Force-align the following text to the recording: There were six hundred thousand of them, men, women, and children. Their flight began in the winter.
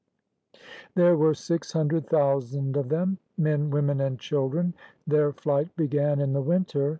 There 0.95 1.15
were 1.15 1.35
six 1.35 1.73
hundred 1.73 2.07
thousand 2.07 2.75
of 2.75 2.89
them, 2.89 3.19
men, 3.37 3.69
women, 3.69 4.01
and 4.01 4.17
children. 4.19 4.73
Their 5.05 5.31
flight 5.31 5.75
began 5.75 6.19
in 6.19 6.33
the 6.33 6.41
winter. 6.41 6.89